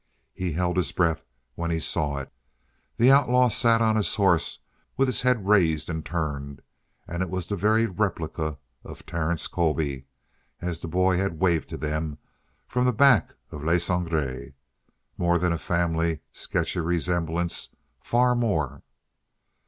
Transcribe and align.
He 0.33 0.53
held 0.53 0.77
his 0.77 0.91
breath 0.91 1.25
when 1.53 1.69
he 1.69 1.79
saw 1.79 2.17
it. 2.17 2.33
The 2.97 3.11
outlaw 3.11 3.49
sat 3.49 3.83
on 3.83 3.97
his 3.97 4.15
horse 4.15 4.57
with 4.97 5.07
his 5.07 5.21
head 5.21 5.47
raised 5.47 5.91
and 5.91 6.03
turned, 6.03 6.63
and 7.07 7.21
it 7.21 7.29
was 7.29 7.45
the 7.45 7.55
very 7.55 7.85
replica 7.85 8.57
of 8.83 9.05
Terence 9.05 9.45
Colby 9.45 10.05
as 10.59 10.81
the 10.81 10.87
boy 10.87 11.17
had 11.17 11.39
waved 11.39 11.69
to 11.69 11.77
them 11.77 12.17
from 12.67 12.85
the 12.85 12.93
back 12.93 13.35
of 13.51 13.63
Le 13.63 13.77
Sangre. 13.79 14.55
More 15.19 15.37
than 15.37 15.53
a 15.53 15.59
family, 15.59 16.21
sketchy 16.31 16.79
resemblance 16.79 17.69
far 17.99 18.33
more. 18.33 18.81